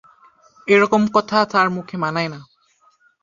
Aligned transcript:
এরকম 0.67 1.01
কথা 1.13 1.37
তাঁর 1.45 1.67
মুখে 1.69 1.95
মানায় 1.97 2.29
না। 2.29 2.39